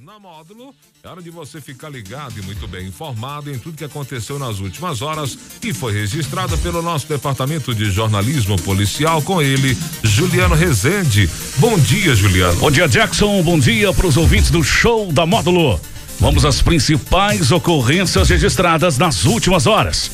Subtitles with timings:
[0.00, 3.84] Na módulo, é hora de você ficar ligado e muito bem informado em tudo que
[3.84, 9.76] aconteceu nas últimas horas e foi registrado pelo nosso departamento de jornalismo policial com ele,
[10.02, 11.28] Juliano Rezende.
[11.58, 12.58] Bom dia, Juliano.
[12.60, 13.42] Bom dia, Jackson.
[13.42, 15.78] Bom dia para os ouvintes do show da módulo.
[16.18, 20.10] Vamos às principais ocorrências registradas nas últimas horas.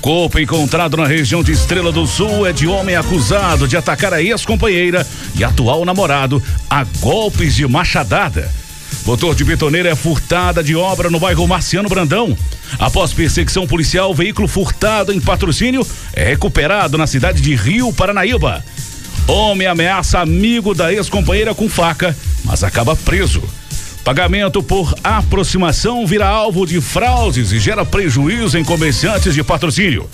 [0.00, 4.20] Corpo encontrado na região de Estrela do Sul é de homem acusado de atacar a
[4.20, 5.06] ex-companheira
[5.36, 8.50] e atual namorado a golpes de machadada.
[9.08, 12.36] Motor de betoneira é furtada de obra no bairro Marciano Brandão.
[12.78, 15.80] Após perseguição policial, veículo furtado em patrocínio
[16.12, 18.62] é recuperado na cidade de Rio Paranaíba.
[19.26, 23.42] Homem ameaça amigo da ex-companheira com faca, mas acaba preso.
[24.04, 30.06] Pagamento por aproximação vira alvo de fraudes e gera prejuízo em comerciantes de patrocínio.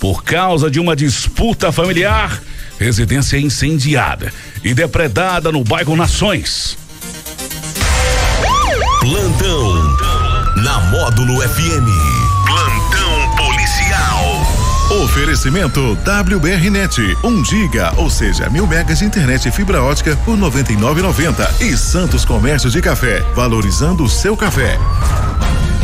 [0.00, 2.42] Por causa de uma disputa familiar,
[2.80, 6.82] residência incendiada e depredada no bairro Nações.
[9.04, 9.74] Plantão
[10.62, 11.86] na Módulo FM.
[12.46, 15.02] Plantão policial.
[15.04, 21.60] Oferecimento WBRnet, 1 giga, ou seja, mil megas de internet e fibra ótica por 99,90
[21.60, 24.78] e Santos Comércio de Café, valorizando o seu café.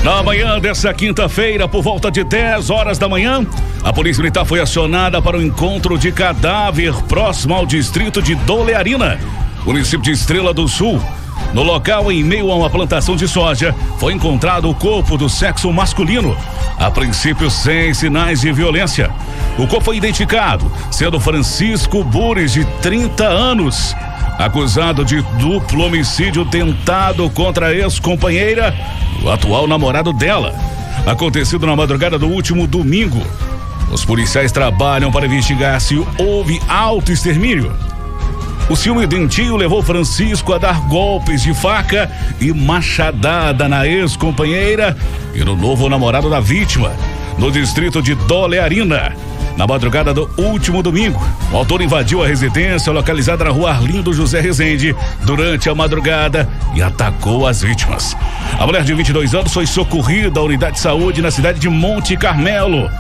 [0.03, 3.47] Na manhã dessa quinta-feira, por volta de 10 horas da manhã,
[3.83, 9.21] a Polícia Militar foi acionada para o encontro de cadáver próximo ao distrito de Dolearina,
[9.67, 10.99] município de Estrela do Sul.
[11.53, 15.73] No local, em meio a uma plantação de soja, foi encontrado o corpo do sexo
[15.73, 16.37] masculino,
[16.79, 19.11] a princípio sem sinais de violência.
[19.59, 23.97] O corpo foi identificado, sendo Francisco Bures, de 30 anos,
[24.39, 28.73] acusado de duplo homicídio tentado contra a ex-companheira,
[29.23, 30.55] o atual namorado dela.
[31.05, 33.21] Acontecido na madrugada do último domingo.
[33.91, 37.90] Os policiais trabalham para investigar se houve auto-extermínio.
[38.71, 42.09] O ciúme doentio levou Francisco a dar golpes de faca
[42.41, 44.97] e machadada na ex-companheira
[45.35, 46.93] e no novo namorado da vítima,
[47.37, 49.13] no distrito de Dolearina.
[49.61, 51.21] Na madrugada do último domingo,
[51.53, 56.81] o autor invadiu a residência localizada na rua Arlindo José Rezende durante a madrugada e
[56.81, 58.17] atacou as vítimas.
[58.59, 62.17] A mulher de 22 anos foi socorrida à unidade de saúde na cidade de Monte
[62.17, 62.91] Carmelo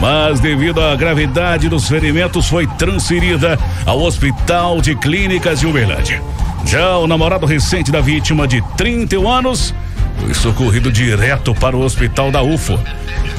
[0.00, 6.20] mas devido à gravidade dos ferimentos foi transferida ao Hospital de Clínicas de Uberlândia.
[6.64, 9.74] Já o namorado recente da vítima, de 31 anos,
[10.20, 12.78] foi socorrido direto para o hospital da UFO.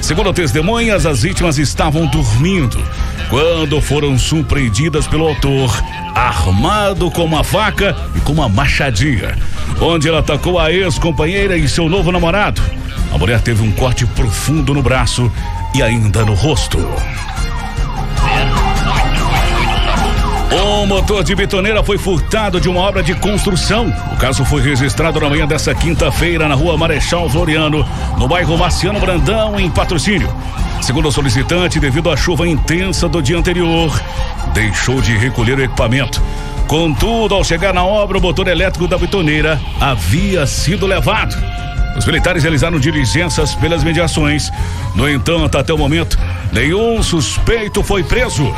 [0.02, 2.82] Segundo testemunhas, as vítimas estavam dormindo
[3.30, 5.72] quando foram surpreendidas pelo autor,
[6.16, 9.38] armado com uma faca e com uma machadinha,
[9.80, 12.62] onde ele atacou a ex-companheira e seu novo namorado.
[13.14, 15.32] A mulher teve um corte profundo no braço
[15.76, 16.80] e ainda no rosto.
[20.52, 23.94] O motor de betoneira foi furtado de uma obra de construção.
[24.12, 27.88] O caso foi registrado na manhã dessa quinta-feira na rua Marechal Floriano,
[28.18, 30.34] no bairro Marciano Brandão, em patrocínio.
[30.82, 33.92] Segundo o solicitante, devido à chuva intensa do dia anterior,
[34.52, 36.20] deixou de recolher o equipamento.
[36.68, 41.36] Contudo, ao chegar na obra, o motor elétrico da betoneira havia sido levado.
[41.96, 44.52] Os militares realizaram diligências pelas mediações.
[44.96, 46.18] No entanto, até o momento,
[46.52, 48.52] nenhum suspeito foi preso.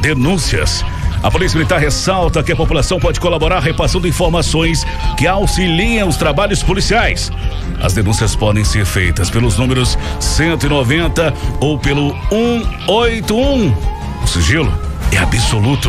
[0.00, 0.84] Denúncias.
[1.24, 4.84] A Polícia Militar ressalta que a população pode colaborar repassando informações
[5.16, 7.32] que auxiliem os trabalhos policiais.
[7.80, 13.74] As denúncias podem ser feitas pelos números 190 ou pelo 181.
[14.22, 14.70] O sigilo
[15.10, 15.88] é absoluto.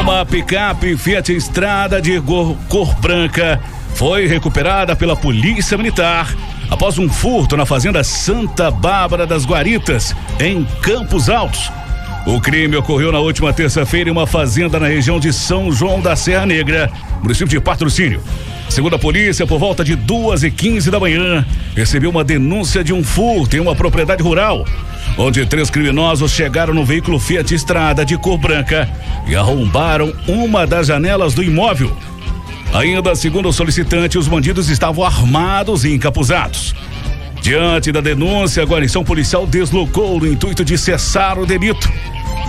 [0.00, 2.20] Uma picape Fiat Estrada de
[2.68, 3.60] cor branca
[3.94, 6.34] foi recuperada pela Polícia Militar
[6.68, 11.70] após um furto na fazenda Santa Bárbara das Guaritas, em Campos Altos.
[12.26, 16.14] O crime ocorreu na última terça-feira em uma fazenda na região de São João da
[16.14, 16.90] Serra Negra,
[17.22, 18.20] município de Patrocínio.
[18.68, 21.44] Segundo a polícia, por volta de duas e quinze da manhã,
[21.74, 24.64] recebeu uma denúncia de um furto em uma propriedade rural,
[25.18, 28.88] onde três criminosos chegaram no veículo Fiat Estrada de cor branca
[29.26, 31.96] e arrombaram uma das janelas do imóvel.
[32.72, 36.74] Ainda segundo o solicitante, os bandidos estavam armados e encapuzados.
[37.42, 41.90] Diante da denúncia, a guarnição policial deslocou no intuito de cessar o delito.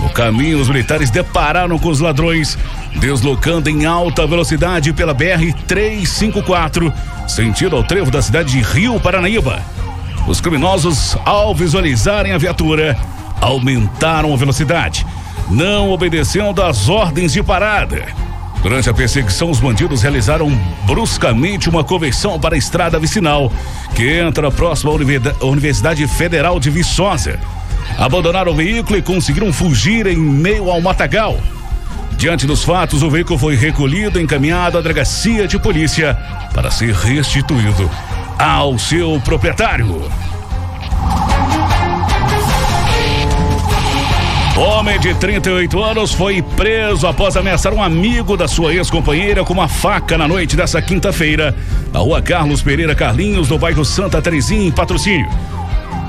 [0.02, 2.58] No caminho, os militares depararam com os ladrões,
[2.96, 6.92] deslocando em alta velocidade pela BR-354,
[7.28, 9.62] sentido ao trevo da cidade de Rio Paranaíba.
[10.28, 12.98] Os criminosos, ao visualizarem a viatura,
[13.40, 15.06] aumentaram a velocidade,
[15.50, 18.06] não obedecendo às ordens de parada.
[18.62, 20.52] Durante a perseguição, os bandidos realizaram
[20.86, 23.52] bruscamente uma conversão para a estrada vicinal,
[23.96, 27.40] que entra próximo à Universidade Federal de Viçosa.
[27.98, 31.40] Abandonaram o veículo e conseguiram fugir em meio ao matagal.
[32.18, 36.16] Diante dos fatos, o veículo foi recolhido e encaminhado à delegacia de polícia
[36.54, 37.90] para ser restituído
[38.38, 40.10] ao seu proprietário.
[44.56, 49.68] Homem de 38 anos foi preso após ameaçar um amigo da sua ex-companheira com uma
[49.68, 51.56] faca na noite dessa quinta-feira,
[51.92, 55.28] na rua Carlos Pereira Carlinhos, no bairro Santa Terezinha, em patrocínio.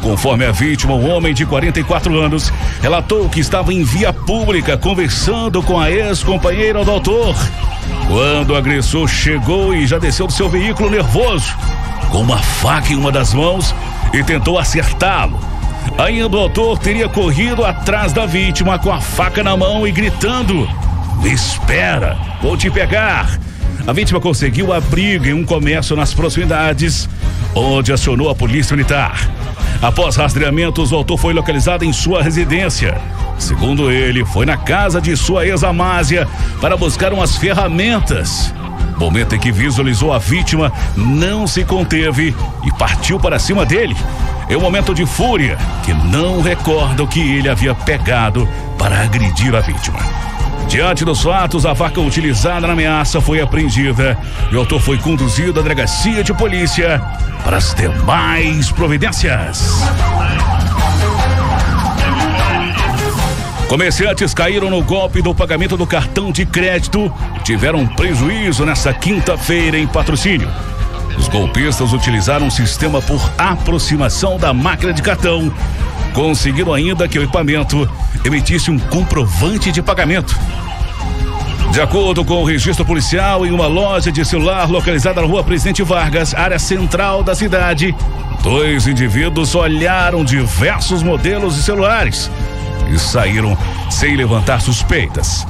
[0.02, 5.62] Conforme a vítima, um homem de 44 anos relatou que estava em via pública conversando
[5.62, 7.36] com a ex-companheira do autor.
[8.08, 11.56] Quando o agressor chegou e já desceu do seu veículo nervoso,
[12.10, 13.72] com uma faca em uma das mãos
[14.12, 15.38] e tentou acertá-lo.
[15.96, 20.68] Ainda o autor teria corrido atrás da vítima com a faca na mão e gritando:
[21.24, 23.38] espera, vou te pegar.
[23.86, 27.08] A vítima conseguiu abrigo em um comércio nas proximidades,
[27.54, 29.28] onde acionou a polícia militar.
[29.80, 33.00] Após rastreamentos, o autor foi localizado em sua residência.
[33.38, 36.28] Segundo ele, foi na casa de sua ex-amásia
[36.60, 38.54] para buscar umas ferramentas.
[38.96, 42.34] Momento em que visualizou a vítima, não se conteve
[42.64, 43.96] e partiu para cima dele.
[44.48, 48.48] É um momento de fúria que não recorda o que ele havia pegado
[48.78, 49.98] para agredir a vítima.
[50.72, 54.16] Diante dos fatos, a faca utilizada na ameaça foi apreendida
[54.50, 56.98] e o autor foi conduzido à delegacia de polícia
[57.44, 59.82] para as demais providências.
[63.68, 69.76] Comerciantes caíram no golpe do pagamento do cartão de crédito e tiveram prejuízo nesta quinta-feira
[69.76, 70.48] em patrocínio.
[71.18, 75.52] Os golpistas utilizaram um sistema por aproximação da máquina de cartão,
[76.12, 77.88] conseguindo ainda que o equipamento
[78.24, 80.38] emitisse um comprovante de pagamento.
[81.72, 85.82] De acordo com o registro policial, em uma loja de celular localizada na rua Presidente
[85.82, 87.94] Vargas, área central da cidade,
[88.42, 92.30] dois indivíduos olharam diversos modelos de celulares
[92.92, 93.56] e saíram
[93.90, 95.46] sem levantar suspeitas.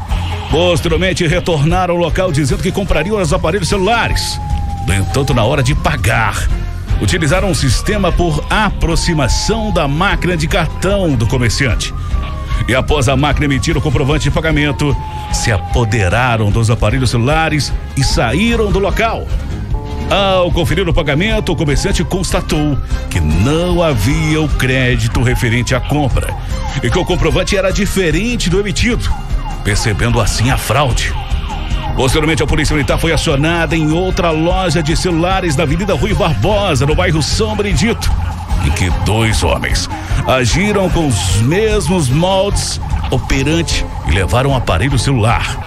[0.49, 4.41] Posteriormente, retornaram ao local dizendo que comprariam os aparelhos celulares.
[4.87, 6.49] No entanto, na hora de pagar,
[7.03, 11.93] utilizaram um sistema por aproximação da máquina de cartão do comerciante.
[12.69, 14.97] E após a máquina emitir o comprovante de pagamento,
[15.33, 19.27] se apoderaram dos aparelhos celulares e saíram do local.
[20.09, 22.79] Ao conferir o pagamento, o comerciante constatou
[23.11, 26.33] que não havia o crédito referente à compra
[26.83, 29.11] e que o comprovante era diferente do emitido,
[29.65, 31.13] percebendo assim a fraude.
[31.97, 36.87] Posteriormente, a Polícia Militar foi acionada em outra loja de celulares na Avenida Rui Barbosa,
[36.87, 38.11] no bairro São Benedito,
[38.67, 39.89] em que dois homens
[40.27, 42.81] agiram com os mesmos moldes
[43.11, 45.59] operante e levaram um aparelho celular.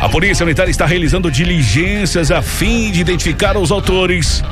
[0.00, 4.42] A Polícia Militar está realizando diligências a fim de identificar os autores,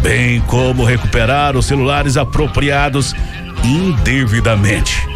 [0.00, 3.14] bem como recuperar os celulares apropriados
[3.64, 5.11] indevidamente.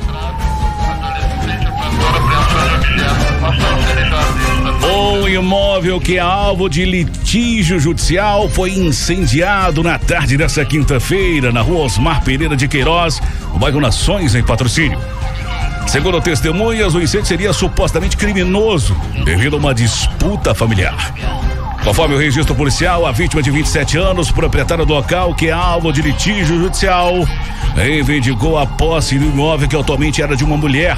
[5.26, 11.62] Um imóvel que é alvo de litígio judicial foi incendiado na tarde dessa quinta-feira na
[11.62, 13.20] rua Osmar Pereira de Queiroz,
[13.52, 14.96] no bairro Nações, em patrocínio.
[15.88, 21.12] Segundo testemunhas, o incêndio seria supostamente criminoso devido a uma disputa familiar.
[21.82, 25.92] Conforme o registro policial, a vítima de 27 anos, proprietária do local, que é alvo
[25.92, 27.12] de litígio judicial,
[27.74, 30.96] reivindicou a posse do imóvel que atualmente era de uma mulher,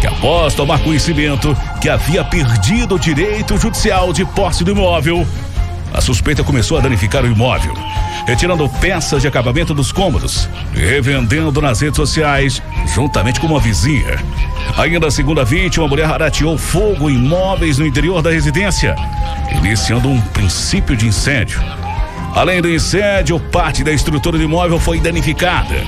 [0.00, 5.26] que após tomar conhecimento que havia perdido o direito judicial de posse do imóvel,
[5.92, 7.74] a suspeita começou a danificar o imóvel,
[8.26, 12.62] retirando peças de acabamento dos cômodos e revendendo nas redes sociais,
[12.94, 14.18] juntamente com uma vizinha.
[14.78, 18.94] Ainda segundo a vítima, a mulher arateou fogo em móveis no interior da residência,
[19.50, 21.60] iniciando um princípio de incêndio.
[22.34, 25.84] Além do incêndio, parte da estrutura do imóvel foi danificada.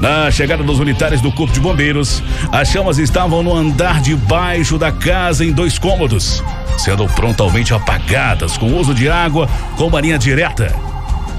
[0.00, 4.76] Na chegada dos militares do Corpo de Bombeiros, as chamas estavam no andar de baixo
[4.76, 6.42] da casa em dois cômodos,
[6.76, 10.74] sendo prontamente apagadas com uso de água com marinha direta.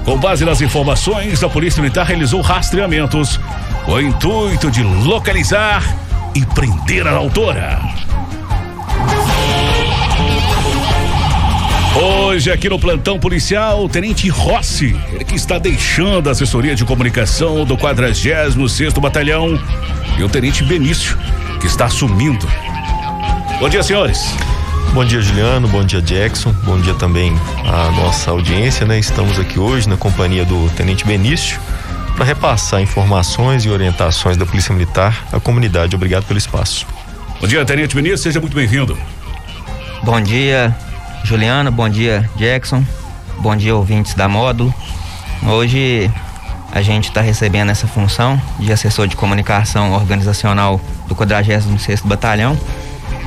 [0.04, 3.40] Com base nas informações, a Polícia Militar realizou rastreamentos
[3.84, 5.82] com o intuito de localizar
[6.34, 7.80] e prender a autora.
[11.96, 16.84] Hoje, aqui no plantão policial, o Tenente Rossi, ele que está deixando a assessoria de
[16.84, 18.56] comunicação do 46
[19.00, 19.56] Batalhão,
[20.18, 21.16] e o Tenente Benício,
[21.60, 22.48] que está assumindo.
[23.60, 24.34] Bom dia, senhores.
[24.92, 25.68] Bom dia, Juliano.
[25.68, 26.52] Bom dia, Jackson.
[26.64, 27.32] Bom dia também
[27.64, 28.98] à nossa audiência, né?
[28.98, 31.60] Estamos aqui hoje na companhia do Tenente Benício
[32.16, 35.94] para repassar informações e orientações da Polícia Militar à comunidade.
[35.94, 36.86] Obrigado pelo espaço.
[37.40, 38.18] Bom dia, Tenente Benício.
[38.18, 38.98] Seja muito bem-vindo.
[40.02, 40.76] Bom dia,
[41.24, 42.84] Juliana, bom dia, Jackson.
[43.38, 44.72] Bom dia, ouvintes da Módulo.
[45.42, 46.10] Hoje
[46.70, 50.78] a gente está recebendo essa função de assessor de comunicação organizacional
[51.08, 52.58] do 46º Batalhão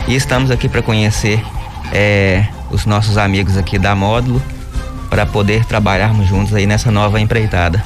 [0.07, 1.43] e estamos aqui para conhecer
[1.91, 4.43] é, os nossos amigos aqui da Módulo
[5.09, 7.83] para poder trabalharmos juntos aí nessa nova empreitada.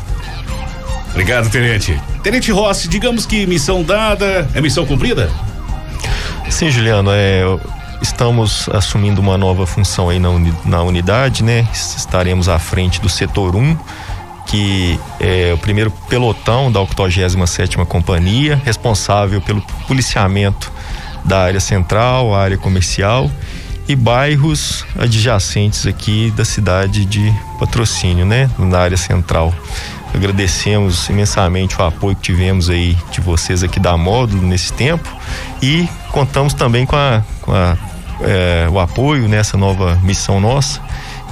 [1.12, 1.98] Obrigado, Tenente.
[2.22, 5.32] Tenente Rossi, digamos que missão dada é missão cumprida?
[6.50, 7.44] Sim, Juliano, é,
[8.02, 11.68] estamos assumindo uma nova função aí na, uni, na unidade, né?
[11.74, 13.78] Estaremos à frente do setor 1,
[14.48, 20.72] que é o primeiro pelotão da 87ª Companhia, responsável pelo policiamento
[21.24, 23.30] da área central, área comercial
[23.88, 28.50] e bairros adjacentes aqui da cidade de Patrocínio, né?
[28.58, 29.54] Na área central.
[30.14, 35.10] Agradecemos imensamente o apoio que tivemos aí de vocês aqui da Módulo nesse tempo
[35.62, 37.78] e contamos também com, a, com a,
[38.24, 40.82] é, o apoio nessa nova missão nossa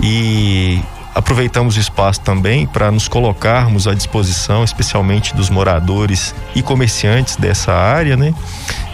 [0.02, 0.80] e
[1.14, 7.74] aproveitamos o espaço também para nos colocarmos à disposição, especialmente dos moradores e comerciantes dessa
[7.74, 8.34] área, né?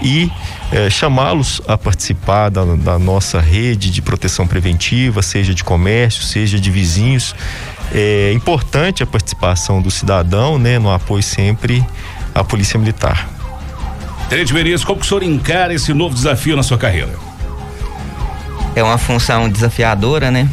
[0.01, 0.31] E
[0.71, 6.59] é, chamá-los a participar da, da, nossa rede de proteção preventiva, seja de comércio, seja
[6.59, 7.35] de vizinhos.
[7.93, 10.79] É importante a participação do cidadão, né?
[10.79, 11.85] No apoio sempre
[12.33, 13.29] à Polícia Militar.
[14.29, 17.24] Tenente Merias, como que o senhor encara esse novo desafio na sua carreira?
[18.75, 20.49] É uma função desafiadora, né?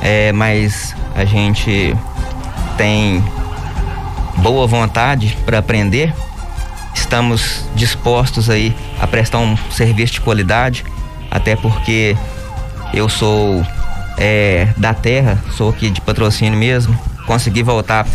[0.00, 1.94] É, mas a gente
[2.76, 3.22] tem
[4.38, 6.14] boa vontade para aprender.
[6.94, 10.84] Estamos dispostos aí a prestar um serviço de qualidade,
[11.30, 12.16] até porque
[12.92, 13.64] eu sou
[14.18, 16.98] é, da terra, sou aqui de patrocínio mesmo.
[17.26, 18.06] Consegui voltar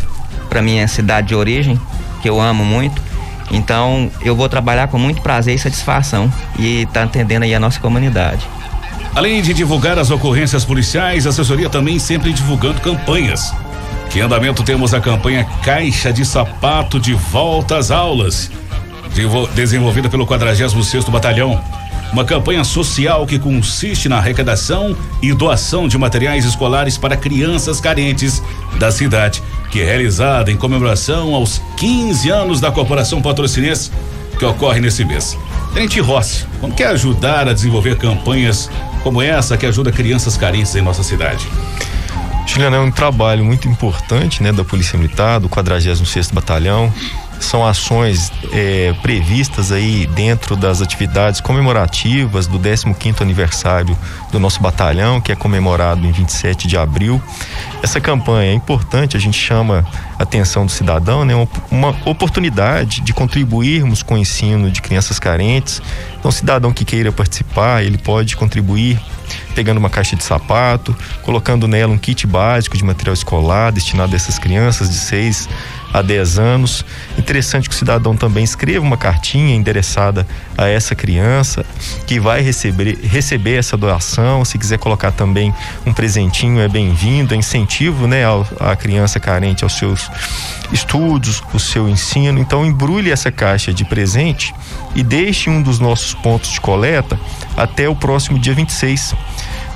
[0.50, 1.80] para minha cidade de origem,
[2.22, 3.02] que eu amo muito.
[3.52, 7.80] Então eu vou trabalhar com muito prazer e satisfação e tá atendendo aí a nossa
[7.80, 8.48] comunidade.
[9.18, 13.52] Além de divulgar as ocorrências policiais, a assessoria também sempre divulgando campanhas.
[14.12, 18.52] Que andamento temos a campanha Caixa de Sapato de Volta às Aulas,
[19.56, 21.60] desenvolvida pelo 46º Batalhão.
[22.14, 28.40] Uma campanha social que consiste na arrecadação e doação de materiais escolares para crianças carentes
[28.78, 33.90] da cidade, que é realizada em comemoração aos 15 anos da Corporação Patrocinense,
[34.38, 35.36] que ocorre nesse mês.
[35.74, 38.70] Tenente Rossi, como quer ajudar a desenvolver campanhas
[39.08, 41.48] como essa que ajuda crianças carentes em nossa cidade?
[42.46, 46.94] Juliano, é um trabalho muito importante né, da Polícia Militar, do 46º Batalhão,
[47.40, 53.98] são ações é, previstas aí dentro das atividades comemorativas do 15º aniversário
[54.32, 57.22] do nosso batalhão, que é comemorado em 27 de abril.
[57.82, 59.86] Essa campanha é importante, a gente chama
[60.18, 61.34] a atenção do cidadão, né?
[61.70, 65.82] Uma oportunidade de contribuirmos com o ensino de crianças carentes.
[66.20, 69.00] Então, cidadão que queira participar, ele pode contribuir
[69.54, 74.16] pegando uma caixa de sapato, colocando nela um kit básico de material escolar destinado a
[74.16, 75.50] essas crianças de 6
[75.94, 76.86] a 10 anos.
[77.18, 80.28] Interessante que o cidadão também escreva uma cartinha endereçada
[80.58, 81.66] a essa criança
[82.06, 84.44] que vai receber, receber essa doação.
[84.46, 85.54] Se quiser colocar também
[85.86, 88.24] um presentinho, é bem-vindo, é incentivo né,
[88.60, 90.10] a criança carente aos seus
[90.72, 92.40] estudos, o seu ensino.
[92.40, 94.54] Então, embrulhe essa caixa de presente
[94.96, 97.20] e deixe um dos nossos pontos de coleta
[97.56, 99.16] até o próximo dia 26.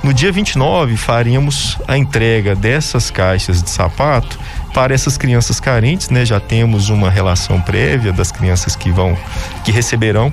[0.02, 4.36] No dia 29, faremos a entrega dessas caixas de sapato
[4.72, 6.24] para essas crianças carentes, né?
[6.24, 9.16] Já temos uma relação prévia das crianças que vão
[9.64, 10.32] que receberão.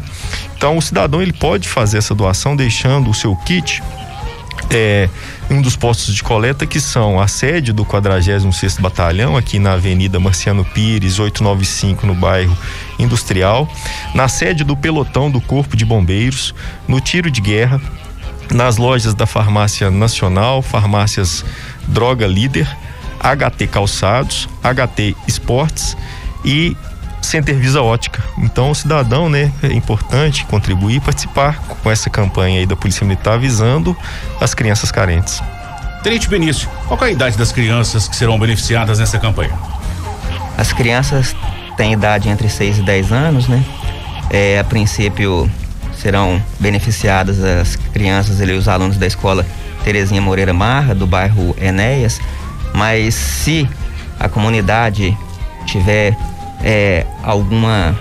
[0.55, 3.81] Então, o cidadão ele pode fazer essa doação deixando o seu kit
[4.69, 5.10] é,
[5.50, 10.19] um dos postos de coleta que são a sede do 46º Batalhão aqui na Avenida
[10.19, 12.55] Marciano Pires, 895 no bairro
[12.98, 13.67] Industrial,
[14.13, 16.53] na sede do pelotão do Corpo de Bombeiros,
[16.88, 17.81] no tiro de guerra,
[18.51, 21.43] nas lojas da Farmácia Nacional, farmácias
[21.88, 22.67] Droga Líder,
[23.20, 25.96] HT Calçados, HT Esportes
[26.44, 26.76] e
[27.22, 28.24] Center Visa Ótica.
[28.38, 33.06] Então, o cidadão, né, é importante contribuir e participar com essa campanha aí da Polícia
[33.06, 33.96] Militar visando
[34.40, 35.42] as crianças carentes.
[36.02, 39.54] Tenente Benício, qual é a idade das crianças que serão beneficiadas nessa campanha?
[40.58, 41.36] As crianças
[41.76, 43.64] têm idade entre 6 e 10 anos, né?
[44.30, 45.50] É, a princípio
[45.98, 49.46] serão beneficiadas as crianças e os alunos da escola
[49.84, 52.20] Terezinha Moreira Marra, do bairro Enéas,
[52.74, 53.68] mas se
[54.20, 55.18] a comunidade
[55.66, 56.18] tiver
[56.62, 57.98] é, alguma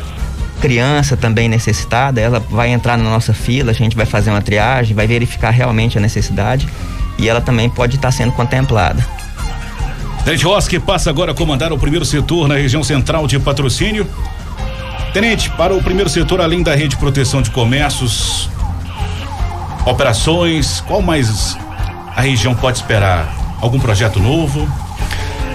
[0.61, 4.95] criança também necessitada, ela vai entrar na nossa fila, a gente vai fazer uma triagem,
[4.95, 6.69] vai verificar realmente a necessidade
[7.17, 9.05] e ela também pode estar sendo contemplada.
[10.25, 14.07] Tenente Rossi passa agora a comandar o primeiro setor na região central de patrocínio.
[15.13, 18.51] Tenente, para o primeiro setor, além da rede de proteção de comércios,
[19.87, 21.57] operações, qual mais
[22.15, 23.38] a região pode esperar?
[23.61, 24.69] Algum projeto novo?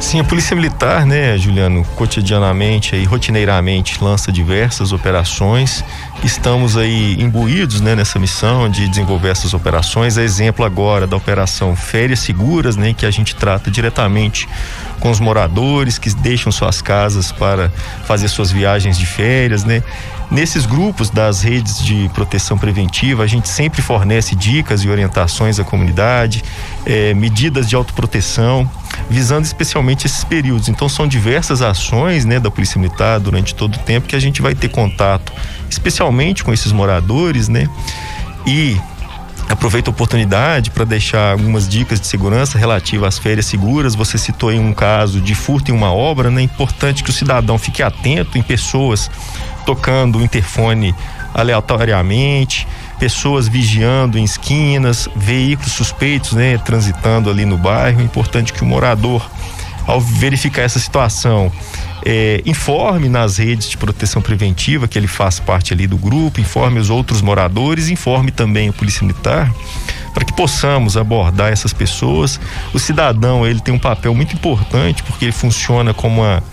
[0.04, 5.84] Sim, a Polícia Militar, né, Juliano, cotidianamente e rotineiramente lança diversas operações.
[6.24, 10.18] Estamos aí imbuídos, né, nessa missão de desenvolver essas operações.
[10.18, 14.48] É exemplo agora da operação Férias Seguras, né, que a gente trata diretamente
[15.00, 17.70] com os moradores que deixam suas casas para
[18.06, 19.82] fazer suas viagens de férias, né?
[20.30, 25.64] Nesses grupos das redes de proteção preventiva, a gente sempre fornece dicas e orientações à
[25.64, 26.44] comunidade,
[26.86, 28.70] eh, medidas de autoproteção,
[29.10, 30.70] visando especialmente esses períodos.
[30.70, 34.42] Então, são diversas ações né, da Polícia Militar durante todo o tempo que a gente
[34.42, 35.32] vai ter contato,
[35.70, 37.68] especialmente com esses moradores, né?
[38.46, 38.78] E
[39.50, 43.94] Aproveito a oportunidade para deixar algumas dicas de segurança relativas às férias seguras.
[43.94, 46.42] Você citou em um caso de furto em uma obra, né?
[46.42, 49.12] É importante que o cidadão fique atento em pessoas
[49.66, 50.96] tocando o interfone
[51.34, 52.68] aleatoriamente,
[53.00, 58.02] pessoas vigiando em esquinas, veículos suspeitos, né, transitando ali no bairro.
[58.02, 59.26] É importante que o morador,
[59.86, 61.52] ao verificar essa situação,
[62.06, 66.80] é, informe nas redes de proteção preventiva que ele faz parte ali do grupo, informe
[66.80, 69.52] os outros moradores, informe também a Polícia Militar
[70.14, 72.40] para que possamos abordar essas pessoas.
[72.74, 76.44] O cidadão ele tem um papel muito importante porque ele funciona como uma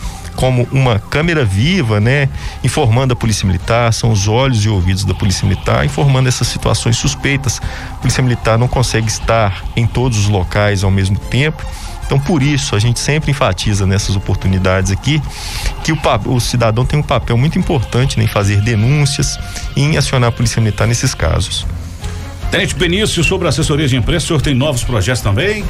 [0.40, 2.26] como uma câmera viva, né,
[2.64, 6.96] informando a Polícia Militar, são os olhos e ouvidos da Polícia Militar, informando essas situações
[6.96, 7.60] suspeitas.
[7.92, 11.62] A Polícia Militar não consegue estar em todos os locais ao mesmo tempo.
[12.06, 15.22] Então, por isso, a gente sempre enfatiza nessas oportunidades aqui
[15.84, 19.38] que o, o cidadão tem um papel muito importante né, em fazer denúncias
[19.76, 21.66] e em acionar a Polícia Militar nesses casos.
[22.50, 25.62] Tenente Benício, sobre a assessoria de imprensa, o senhor tem novos projetos também?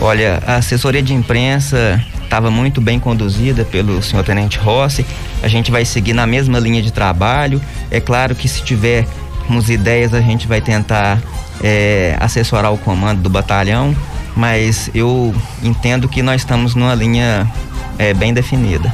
[0.00, 5.04] Olha, a assessoria de imprensa estava muito bem conduzida pelo senhor Tenente Rossi.
[5.42, 7.60] A gente vai seguir na mesma linha de trabalho.
[7.90, 11.20] É claro que se tivermos ideias, a gente vai tentar
[11.62, 13.94] é, assessorar o comando do batalhão,
[14.34, 17.46] mas eu entendo que nós estamos numa linha
[17.98, 18.90] é, bem definida.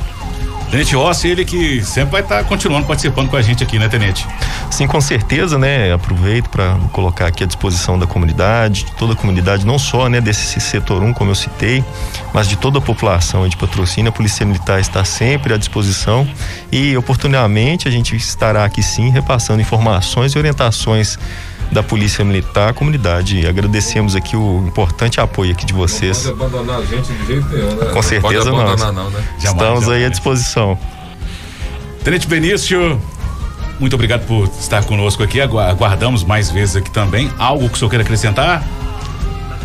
[0.70, 3.88] Tenente Rossi, ele que sempre vai estar tá continuando participando com a gente aqui, né,
[3.88, 4.26] Tenente?
[4.70, 5.92] Sim, com certeza, né?
[5.94, 10.20] Aproveito para colocar aqui à disposição da comunidade, de toda a comunidade, não só né,
[10.20, 11.82] desse setor 1, como eu citei,
[12.34, 14.10] mas de toda a população de patrocínio.
[14.10, 16.28] A Polícia Militar está sempre à disposição
[16.70, 21.18] e, oportunamente, a gente estará aqui sim repassando informações e orientações
[21.70, 23.46] da Polícia Militar à comunidade.
[23.46, 26.24] Agradecemos aqui o importante apoio aqui de vocês.
[26.24, 27.86] Não pode abandonar a gente de jeito nenhum, né?
[27.92, 28.76] Com certeza não.
[28.76, 29.24] não, não né?
[29.38, 30.78] Estamos jamais, aí à disposição.
[32.02, 33.00] Tenente Benício,
[33.78, 35.40] muito obrigado por estar conosco aqui.
[35.40, 37.30] Aguardamos mais vezes aqui também.
[37.38, 38.64] Algo que o senhor queira acrescentar?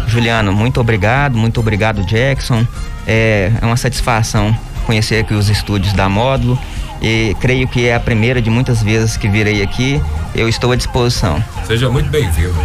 [0.07, 2.65] Juliano, muito obrigado, muito obrigado, Jackson.
[3.07, 6.59] É, é uma satisfação conhecer aqui os estúdios da Módulo
[7.01, 10.01] e creio que é a primeira de muitas vezes que virei aqui.
[10.35, 11.43] Eu estou à disposição.
[11.65, 12.55] Seja muito bem-vindo.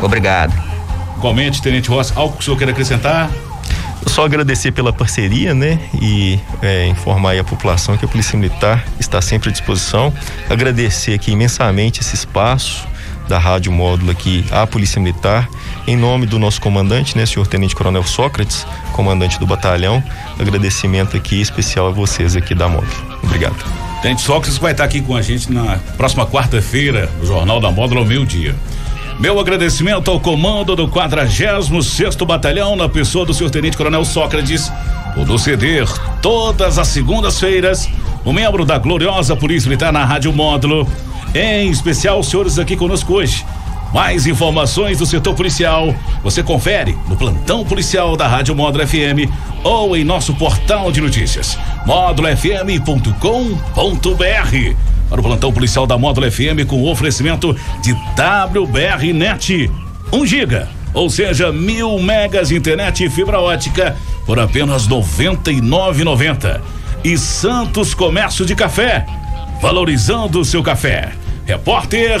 [0.00, 0.54] Obrigado.
[1.16, 3.30] Igualmente, Tenente Ross, algo que o senhor quer acrescentar?
[4.06, 5.80] Só agradecer pela parceria, né?
[6.00, 10.12] E é, informar a população que a Polícia Militar está sempre à disposição.
[10.48, 12.86] Agradecer aqui imensamente esse espaço
[13.28, 15.48] da Rádio Módulo aqui à Polícia Militar,
[15.86, 20.02] em nome do nosso comandante, né, senhor Tenente Coronel Sócrates, comandante do batalhão.
[20.38, 23.18] Agradecimento aqui especial a vocês aqui da Módulo.
[23.22, 23.85] Obrigado.
[24.02, 28.00] Tenente Sócrates vai estar aqui com a gente na próxima quarta-feira, no Jornal da Módulo
[28.00, 28.54] ao meio-dia.
[29.18, 31.70] Meu agradecimento ao comando do 46
[32.26, 34.70] Batalhão, na pessoa do senhor Tenente Coronel Sócrates,
[35.14, 35.88] por ceder
[36.20, 37.88] todas as segundas-feiras,
[38.24, 40.86] o membro da gloriosa Polícia Militar na Rádio Módulo,
[41.34, 43.44] em especial os senhores aqui conosco hoje.
[43.96, 49.26] Mais informações do setor policial você confere no plantão policial da Rádio Módulo FM
[49.64, 53.16] ou em nosso portal de notícias módulofm.com.br.
[55.08, 59.70] Para o plantão policial da Módulo FM com oferecimento de WBR Net
[60.12, 66.60] 1 giga, ou seja, mil megas internet e fibra ótica por apenas R$ 99,90.
[67.02, 69.06] E Santos Comércio de Café,
[69.62, 71.12] valorizando o seu café.
[71.46, 72.20] Repórter